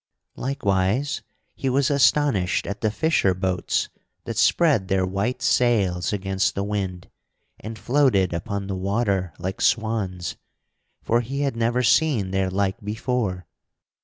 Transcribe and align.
Likewise 0.37 1.21
he 1.53 1.69
was 1.69 1.91
astonished 1.91 2.65
at 2.65 2.81
the 2.81 2.89
fisher 2.89 3.35
boats 3.35 3.87
that 4.23 4.35
spread 4.35 4.87
their 4.87 5.05
white 5.05 5.43
sails 5.43 6.11
against 6.11 6.55
the 6.55 6.63
wind, 6.63 7.07
and 7.59 7.77
floated 7.77 8.33
upon 8.33 8.65
the 8.65 8.75
water 8.75 9.31
like 9.37 9.61
swans, 9.61 10.37
for 11.03 11.21
he 11.21 11.41
had 11.41 11.55
never 11.55 11.83
seen 11.83 12.31
their 12.31 12.49
like 12.49 12.81
before. 12.83 13.45